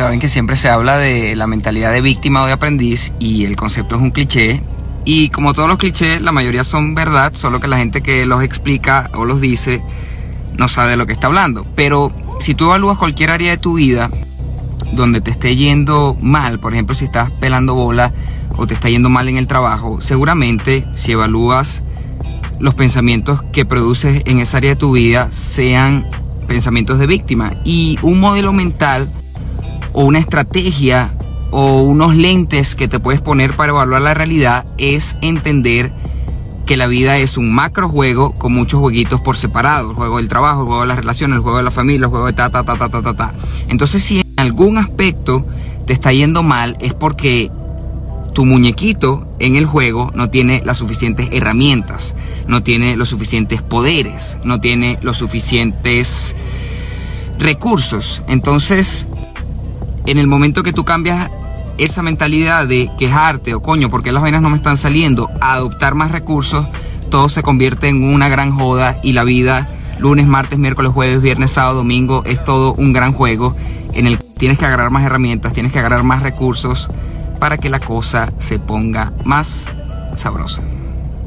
[0.00, 3.54] Saben que siempre se habla de la mentalidad de víctima o de aprendiz y el
[3.54, 4.64] concepto es un cliché.
[5.04, 8.42] Y como todos los clichés, la mayoría son verdad, solo que la gente que los
[8.42, 9.84] explica o los dice
[10.56, 11.66] no sabe de lo que está hablando.
[11.76, 14.08] Pero si tú evalúas cualquier área de tu vida
[14.92, 18.10] donde te esté yendo mal, por ejemplo, si estás pelando bola
[18.56, 21.82] o te está yendo mal en el trabajo, seguramente si evalúas
[22.58, 26.08] los pensamientos que produces en esa área de tu vida sean
[26.48, 27.50] pensamientos de víctima.
[27.66, 29.06] Y un modelo mental
[29.92, 31.14] o una estrategia
[31.50, 35.92] o unos lentes que te puedes poner para evaluar la realidad es entender
[36.66, 39.90] que la vida es un macro juego con muchos jueguitos por separado.
[39.90, 42.10] El juego del trabajo, el juego de las relaciones, el juego de la familia, el
[42.10, 43.34] juego de ta, ta, ta, ta, ta, ta, ta.
[43.68, 45.44] Entonces si en algún aspecto
[45.86, 47.50] te está yendo mal es porque
[48.32, 52.14] tu muñequito en el juego no tiene las suficientes herramientas,
[52.46, 56.36] no tiene los suficientes poderes, no tiene los suficientes
[57.38, 58.22] recursos.
[58.28, 59.08] Entonces,
[60.06, 61.30] en el momento que tú cambias
[61.78, 65.94] esa mentalidad de quejarte o coño, porque las vainas no me están saliendo, a adoptar
[65.94, 66.66] más recursos,
[67.10, 71.50] todo se convierte en una gran joda y la vida lunes, martes, miércoles, jueves, viernes,
[71.50, 73.54] sábado, domingo es todo un gran juego
[73.92, 76.88] en el que tienes que agarrar más herramientas, tienes que agarrar más recursos
[77.38, 79.66] para que la cosa se ponga más
[80.16, 80.62] sabrosa.